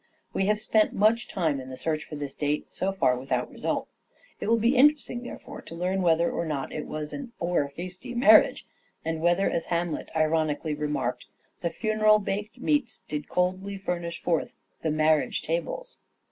We 0.33 0.47
have 0.47 0.57
spent 0.57 0.93
much 0.93 1.27
time 1.27 1.59
in 1.61 1.69
the 1.69 1.77
search 1.77 2.05
for 2.05 2.15
this 2.15 2.33
date; 2.33 2.71
so 2.71 2.91
far 2.91 3.15
without 3.15 3.51
result. 3.51 3.87
It 4.39 4.47
will 4.47 4.57
be 4.57 4.75
interesting, 4.75 5.21
therefore, 5.21 5.61
to 5.61 5.75
learn 5.75 6.01
whether 6.01 6.31
or 6.31 6.43
not 6.43 6.71
it 6.71 6.87
was 6.87 7.13
an" 7.13 7.33
o'er 7.39 7.71
hasty 7.75 8.15
marriage," 8.15 8.65
and 9.05 9.21
whether 9.21 9.47
as 9.47 9.65
Hamlet 9.65 10.09
ironically 10.15 10.73
remarked, 10.73 11.27
''The 11.61 11.69
funeral 11.69 12.17
baked 12.17 12.57
meats 12.57 13.03
Did 13.07 13.29
coldly 13.29 13.77
furnish 13.77 14.23
forth 14.23 14.55
the 14.81 14.89
marriage 14.89 15.43
tables." 15.43 15.99